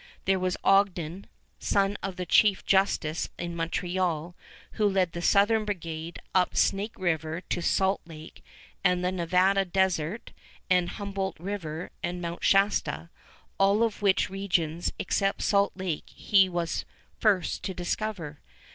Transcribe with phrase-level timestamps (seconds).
[0.25, 1.27] There was Ogden,
[1.59, 4.35] son of the Chief Justice in Montreal,
[4.71, 8.43] who led the Southern Brigade up Snake River to Salt Lake
[8.83, 10.31] and the Nevada desert
[10.71, 12.43] and Humboldt River and Mt.
[12.43, 13.11] Shasta,
[13.59, 16.83] all of which regions except Salt Lake he was
[17.19, 18.39] first to discover.